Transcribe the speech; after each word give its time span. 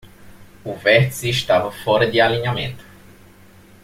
O 0.65 0.73
vértice 0.75 1.29
estava 1.29 1.71
fora 1.71 2.09
de 2.09 2.19
alinhamento. 2.19 2.83